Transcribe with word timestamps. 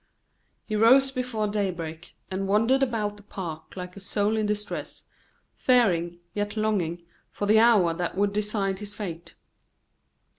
He 0.65 0.75
rose 0.75 1.11
before 1.11 1.47
daybreak, 1.47 2.15
and 2.31 2.47
wandered 2.47 2.81
about 2.81 3.17
the 3.17 3.21
park 3.21 3.77
like 3.77 3.95
a 3.95 3.99
soul 3.99 4.35
in 4.35 4.47
distress, 4.47 5.03
fearing, 5.53 6.17
yet 6.33 6.57
longing, 6.57 7.03
for 7.29 7.45
the 7.45 7.59
hour 7.59 7.93
that 7.93 8.17
would 8.17 8.33
decide 8.33 8.79
his 8.79 8.95
fate. 8.95 9.35